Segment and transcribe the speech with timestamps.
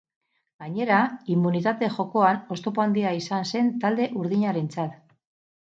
[0.61, 1.01] Gainera,
[1.33, 4.99] immunitate jokoan oztopo handia izan zen talde urdinarentzat.